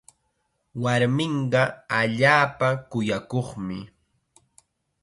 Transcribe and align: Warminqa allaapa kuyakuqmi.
Warminqa 0.81 1.61
allaapa 1.99 2.67
kuyakuqmi. 2.89 3.77